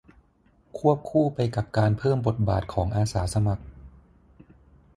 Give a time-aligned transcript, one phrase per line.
[0.77, 3.63] ควบคู่ไปกับการเพิ่มบทบาทของอาสาสมัคร